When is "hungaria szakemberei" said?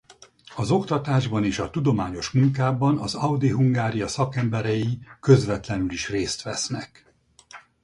3.51-4.99